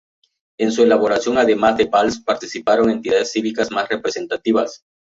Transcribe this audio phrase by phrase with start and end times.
[0.59, 4.81] En su elaboración además de Valls participaron las entidades cívicas más representativas.